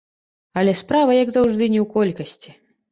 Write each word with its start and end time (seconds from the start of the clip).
Але 0.61 0.73
справа, 0.81 1.11
як 1.21 1.29
заўжды, 1.37 1.63
не 1.77 1.87
ў 1.87 1.91
колькасці. 1.97 2.61